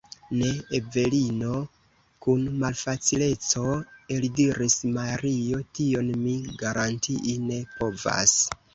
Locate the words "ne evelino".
0.37-1.59